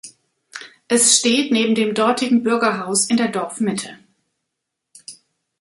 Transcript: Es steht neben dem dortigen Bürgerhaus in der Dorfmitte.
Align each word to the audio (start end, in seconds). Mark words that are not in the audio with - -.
Es 0.87 1.19
steht 1.19 1.51
neben 1.51 1.75
dem 1.75 1.93
dortigen 1.93 2.41
Bürgerhaus 2.41 3.05
in 3.07 3.17
der 3.17 3.27
Dorfmitte. 3.27 3.99